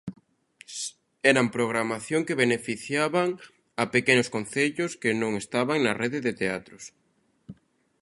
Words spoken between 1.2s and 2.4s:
Eran programación que